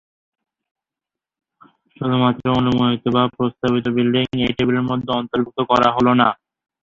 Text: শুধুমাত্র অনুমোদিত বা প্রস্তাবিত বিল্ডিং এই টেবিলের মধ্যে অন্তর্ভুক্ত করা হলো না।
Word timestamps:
শুধুমাত্র 1.97 2.43
অনুমোদিত 2.59 3.03
বা 3.15 3.23
প্রস্তাবিত 3.35 3.85
বিল্ডিং 3.95 4.25
এই 4.45 4.53
টেবিলের 4.57 4.87
মধ্যে 4.89 5.09
অন্তর্ভুক্ত 5.19 5.59
করা 5.71 5.89
হলো 5.91 6.11
না। 6.21 6.27